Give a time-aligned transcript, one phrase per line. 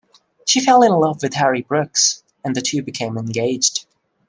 [0.47, 3.85] She fell in love with Harry Brookes, and the two became engaged.